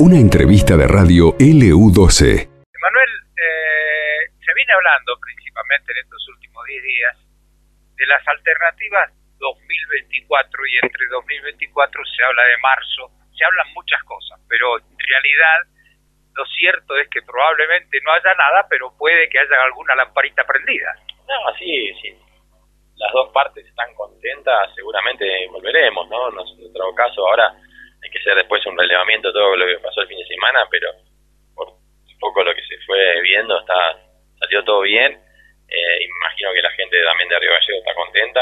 [0.00, 2.24] Una entrevista de radio LU12.
[2.80, 7.16] Manuel, eh, se viene hablando principalmente en estos últimos 10 días
[7.96, 14.40] de las alternativas 2024 y entre 2024 se habla de marzo, se hablan muchas cosas,
[14.48, 15.68] pero en realidad
[16.34, 20.96] lo cierto es que probablemente no haya nada, pero puede que haya alguna lamparita prendida.
[21.28, 22.16] No, sí, sí.
[23.00, 26.28] Las dos partes están contentas, seguramente volveremos, ¿no?
[26.28, 27.48] En nuestro caso ahora
[28.02, 30.68] hay que hacer después un relevamiento de todo lo que pasó el fin de semana,
[30.70, 30.92] pero
[31.54, 34.04] por un poco lo que se fue viendo está
[34.38, 35.12] salió todo bien.
[35.68, 38.40] Eh, imagino que la gente también de Río Gallego está contenta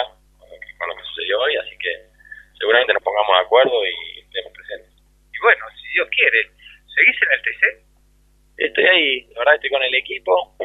[0.79, 2.11] con lo, que, sucedió hoy, así que
[2.59, 4.91] seguramente nos pongamos de acuerdo y estemos presentes.
[5.35, 6.51] Y bueno, si Dios quiere,
[6.95, 7.89] ¿seguís en el TC?
[8.59, 10.57] Estoy ahí, la verdad estoy con el equipo.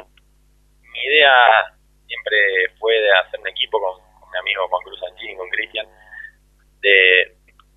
[0.81, 1.78] Mi idea
[2.13, 3.98] siempre fue de hacer un equipo con,
[4.31, 5.88] mi amigo Juan Cruz Sanchini, con Cristian,
[6.81, 7.34] de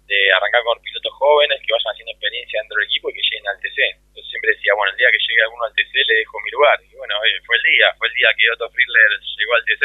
[0.07, 3.49] de arrancar con pilotos jóvenes que vayan haciendo experiencia dentro del equipo y que lleguen
[3.51, 3.79] al TC.
[4.07, 6.79] Entonces siempre decía, bueno, el día que llegue alguno al TC le dejo mi lugar.
[6.79, 7.15] Y bueno,
[7.45, 9.85] fue el día, fue el día que Otto Friedler llegó al TC.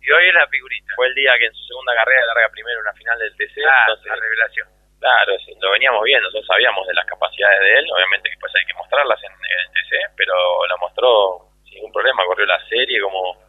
[0.00, 0.94] Y hoy es la figurita.
[0.94, 3.66] Fue el día que en su segunda carrera larga primero una final del TC.
[3.66, 4.68] Ah, entonces, la revelación.
[5.00, 8.74] Claro, lo veníamos viendo, nosotros sabíamos de las capacidades de él, obviamente después hay que
[8.74, 10.34] mostrarlas en, el TC, pero
[10.68, 13.48] lo mostró sin ningún problema, corrió la serie como,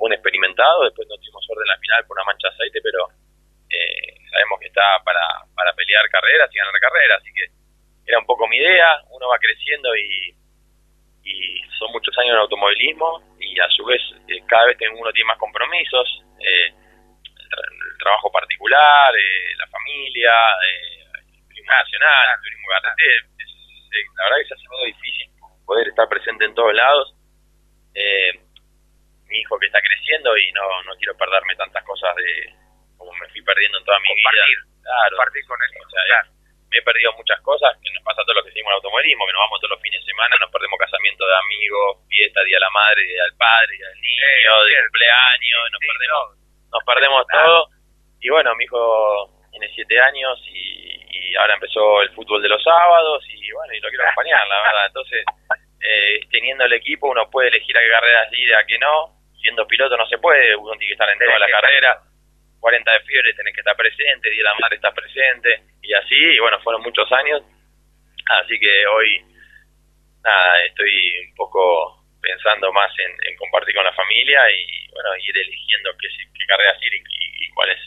[0.00, 3.04] un experimentado, después no tuvimos orden en la final por una mancha de aceite, pero
[3.68, 7.44] eh, sabemos que está para, para pelear carreras y ganar carreras, así que
[8.06, 10.34] era un poco mi idea, uno va creciendo y,
[11.22, 15.28] y son muchos años en automovilismo y a su vez eh, cada vez uno tiene
[15.28, 20.32] más compromisos, eh, el, trabajo particular, eh, la familia,
[20.64, 23.30] el turismo nacional, el turismo carretero,
[24.16, 25.30] la verdad que se hace muy difícil
[25.66, 27.14] poder estar presente en todos lados.
[27.94, 32.52] Mi hijo que está creciendo y no, no quiero perderme tantas cosas de,
[32.96, 34.44] como me fui perdiendo en toda mi vida.
[34.82, 35.70] Claro, compartir con él.
[35.80, 36.30] O sea,
[36.70, 39.26] me he perdido muchas cosas, que nos pasa a todos los que seguimos el automovilismo,
[39.26, 42.56] que nos vamos todos los fines de semana, nos perdemos casamiento de amigos, fiesta, día
[42.56, 46.24] de la madre, día del padre, día del niño, de cumpleaños, nos perdemos,
[46.70, 47.58] nos perdemos todo.
[48.20, 48.80] Y bueno, mi hijo
[49.50, 53.80] tiene siete años y, y, ahora empezó el fútbol de los sábados y bueno, y
[53.80, 54.86] lo quiero acompañar, la verdad.
[54.86, 55.24] Entonces,
[55.80, 59.16] eh, teniendo el equipo, uno puede elegir a qué carreras ir, a qué no.
[59.40, 62.02] Siendo piloto no se puede, uno tiene que estar en toda la carrera.
[62.60, 66.14] 40 de fiebre tenés que estar presente, Día de la Madre estás presente, y así,
[66.14, 67.42] y bueno, fueron muchos años,
[68.44, 69.24] así que hoy,
[70.22, 70.92] nada, estoy
[71.26, 76.46] un poco pensando más en, compartir con la familia y, bueno, ir eligiendo qué, qué
[76.46, 77.78] carreras ir y, cuáles,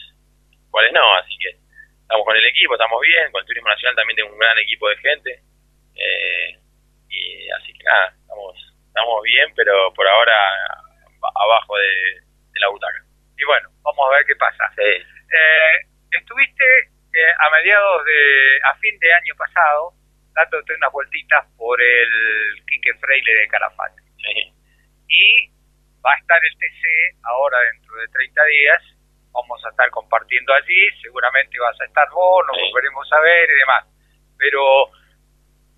[0.70, 1.50] cuáles no, así que
[2.02, 4.88] estamos con el equipo, estamos bien, con el Turismo Nacional también tengo un gran equipo
[4.88, 5.40] de gente,
[5.94, 6.63] eh, y
[7.60, 10.34] así que nada, estamos, estamos bien, pero por ahora
[11.34, 13.04] abajo de la butaca
[13.36, 14.64] y bueno, vamos a ver qué pasa.
[14.78, 14.98] Eh,
[16.12, 16.64] estuviste
[17.12, 19.92] eh, a mediados de, a fin de año pasado,
[20.34, 24.02] dándote unas vueltitas por el Quique Freile de Calafate.
[25.08, 25.48] Y
[26.04, 28.82] va a estar el TC ahora dentro de 30 días,
[29.32, 33.58] vamos a estar compartiendo allí, seguramente vas a estar vos, nos volveremos a ver y
[33.58, 33.84] demás.
[34.38, 34.90] Pero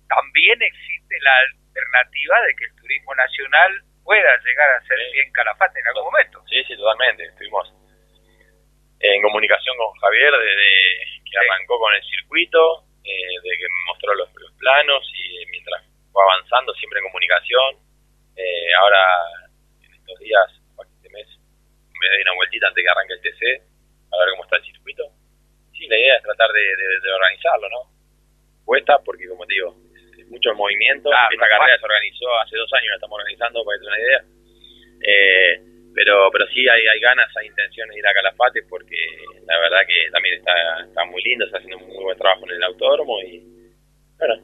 [0.07, 1.33] también existe la
[1.77, 3.71] alternativa de que el turismo nacional
[4.03, 6.43] pueda llegar a ser bien Calafate en algún momento.
[6.49, 7.25] Sí, sí, totalmente.
[7.25, 7.73] Estuvimos
[8.99, 14.15] en comunicación con Javier desde que arrancó con el circuito, eh, desde que me mostró
[14.15, 17.77] los, planos y mientras fue avanzando siempre en comunicación.
[18.35, 19.03] Eh, ahora,
[19.85, 20.49] en estos días,
[20.81, 21.27] este mes,
[21.93, 23.41] me doy una vueltita antes que arranque el TC
[24.11, 25.03] a ver cómo está el circuito.
[25.77, 27.81] Sí, la idea es tratar de, de organizarlo, ¿no?
[28.65, 29.77] Cuesta porque, como te digo,
[30.29, 31.09] mucho el movimiento.
[31.09, 34.21] Esta carrera se organizó hace dos años, la estamos organizando, para que te una idea.
[35.01, 35.61] Eh,
[35.93, 38.97] pero pero sí hay, hay ganas, hay intenciones de ir a Calafate porque
[39.45, 40.53] la verdad que también está,
[40.85, 43.41] está muy lindo, está haciendo un muy buen trabajo en el autódromo y
[44.17, 44.35] bueno,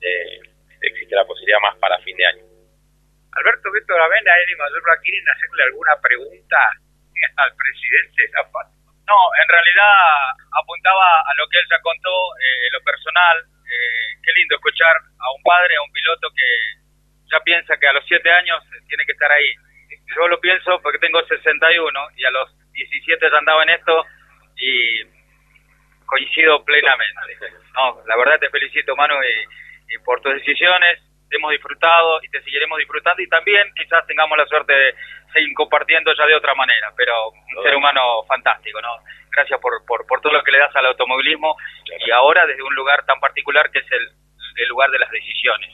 [0.00, 0.40] eh,
[0.80, 2.44] existe la posibilidad más para fin de año.
[3.32, 6.58] Alberto Víctor Avena, Eli Mayor ¿quieren hacerle alguna pregunta
[7.36, 8.44] al presidente de la
[9.08, 9.94] No, en realidad
[10.52, 13.36] apuntaba a lo que él ya contó, eh, lo personal,
[14.86, 16.80] a un padre, a un piloto que
[17.30, 19.52] ya piensa que a los 7 años tiene que estar ahí.
[20.16, 24.04] Yo lo pienso porque tengo 61 y a los 17 ya andaba en esto
[24.56, 25.02] y
[26.06, 27.20] coincido plenamente.
[27.74, 29.14] No, la verdad te felicito, Manu,
[29.88, 31.00] y, por tus decisiones.
[31.32, 34.94] Hemos disfrutado y te seguiremos disfrutando y también quizás tengamos la suerte de
[35.32, 38.96] seguir compartiendo ya de otra manera, pero un ser humano fantástico, ¿no?
[39.30, 41.56] gracias por, por, por todo lo que le das al automovilismo
[42.04, 44.10] y ahora desde un lugar tan particular que es el,
[44.56, 45.70] el lugar de las decisiones.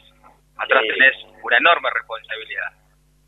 [0.59, 2.73] Atrás tenés una enorme responsabilidad.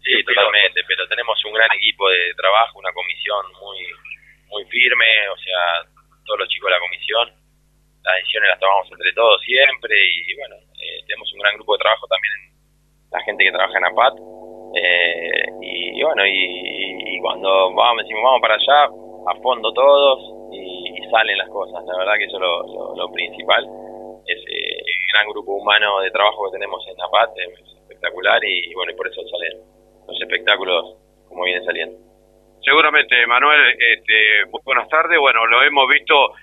[0.02, 3.78] Sí, totalmente, pero tenemos un gran equipo de trabajo, una comisión muy
[4.48, 5.84] muy firme, o sea,
[6.24, 7.28] todos los chicos de la comisión,
[8.02, 11.84] las decisiones las tomamos entre todos siempre y bueno, eh, tenemos un gran grupo de
[11.84, 12.32] trabajo también
[13.10, 14.14] la gente que trabaja en APAT
[14.74, 21.38] eh, y, bueno, y, cuando vamos, decimos vamos para allá, a fondo todos y, salen
[21.38, 23.64] las cosas, la verdad que eso es lo, principal,
[24.26, 24.82] es eh,
[25.12, 29.08] gran grupo humano de trabajo que tenemos en APAT, es espectacular y, bueno, y por
[29.08, 29.62] eso salen
[30.06, 30.96] los espectáculos
[31.28, 31.96] como vienen saliendo.
[32.62, 35.19] Seguramente, Manuel, este, buenas tardes.
[35.19, 36.34] Bueno, lo hemos visto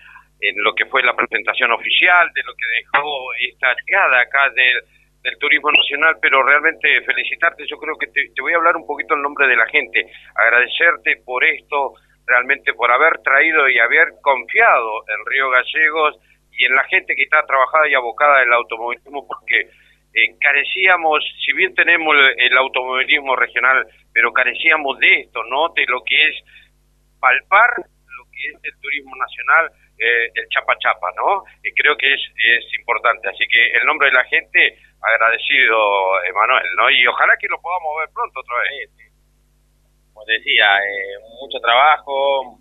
[0.42, 4.84] en lo que fue la presentación oficial, de lo que dejó esta llegada acá del,
[5.40, 9.24] turismo nacional, pero realmente felicitarte, yo creo que te, voy a hablar un poquito en
[9.24, 11.94] nombre de la gente, agradecerte por esto,
[12.28, 16.20] realmente por haber traído y haber confiado en Río Gallegos
[16.58, 19.70] y en la gente que está trabajada y abocada en el automovilismo, porque
[20.14, 25.70] eh, carecíamos, si bien tenemos el, automovilismo regional, pero carecíamos de esto, ¿no?
[25.76, 26.36] De lo que es
[27.20, 31.44] palpar lo que es el turismo nacional, eh, el chapa chapa, ¿no?
[31.64, 33.28] Y creo que es, es importante.
[33.28, 36.90] Así que el nombre de la gente, agradecido, Emanuel, ¿no?
[36.90, 38.90] Y ojalá que lo podamos ver pronto otra vez.
[40.14, 42.58] Como decía, eh, mucho trabajo.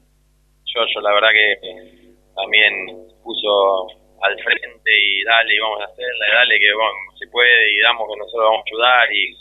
[0.74, 2.03] Yo, yo la verdad que
[2.34, 3.88] también puso
[4.22, 7.78] al frente y dale y vamos a hacerla, y dale que bueno, se puede y
[7.80, 9.36] damos que nosotros vamos a ayudar y,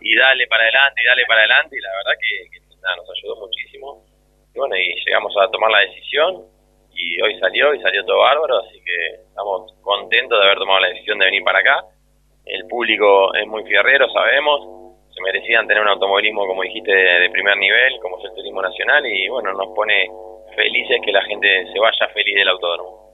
[0.00, 3.36] y dale para adelante y dale para adelante y la verdad que, nada, nos ayudó
[3.36, 4.04] muchísimo.
[4.54, 6.44] Y bueno y llegamos a tomar la decisión
[6.92, 10.88] y hoy salió y salió todo bárbaro así que estamos contentos de haber tomado la
[10.88, 11.84] decisión de venir para acá.
[12.44, 14.76] El público es muy fierrero sabemos
[15.16, 19.04] se merecían tener un automovilismo como dijiste de, primer nivel como es el turismo nacional
[19.06, 20.08] y bueno nos pone
[20.56, 23.06] felices que la gente se vaya feliz del autódromo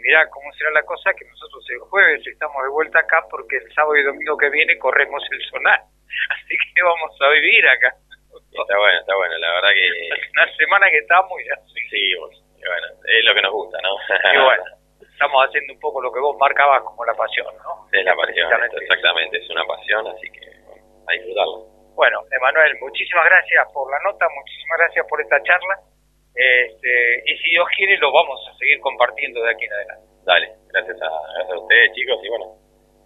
[0.00, 3.72] mirá cómo será la cosa que nosotros el jueves estamos de vuelta acá porque el
[3.72, 5.80] sábado y domingo que viene corremos el sonar.
[6.30, 7.94] Así que vamos a vivir acá.
[8.30, 9.86] Está bueno, está bueno, la verdad que...
[10.32, 11.56] Una semana que estamos ya.
[11.90, 13.96] Sí, bueno, es lo que nos gusta, ¿no?
[14.34, 14.64] Y bueno,
[15.00, 17.88] estamos haciendo un poco lo que vos marcabas como la pasión, ¿no?
[17.92, 18.48] Es la pasión,
[18.80, 21.66] exactamente, es una pasión, así que a disfrutarlo.
[21.94, 25.89] Bueno, Emanuel, muchísimas gracias por la nota, muchísimas gracias por esta charla
[26.34, 30.06] este, y si Dios quiere, lo vamos a seguir compartiendo de aquí en adelante.
[30.24, 32.46] Dale, gracias a, gracias a ustedes, chicos, y bueno,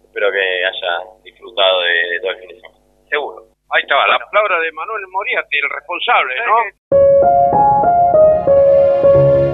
[0.03, 2.77] espero que hayan disfrutado de, todo el fin de semana.
[3.09, 3.47] Seguro.
[3.69, 6.85] Ahí estaba, la palabra de Manuel Moriarty, el responsable, ¿no?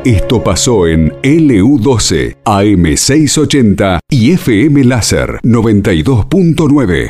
[0.06, 7.10] Esto pasó en LU12, AM680 y FM Láser 92.9.